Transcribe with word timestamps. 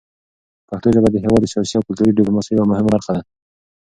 پښتو 0.67 0.87
ژبه 0.95 1.09
د 1.11 1.15
هېواد 1.23 1.41
د 1.43 1.45
سیاسي 1.53 1.73
او 1.77 1.85
کلتوري 1.87 2.11
ډیپلوماسۍ 2.17 2.51
یوه 2.53 2.69
مهمه 2.71 2.89
برخه 2.95 3.11
ده. 3.15 3.21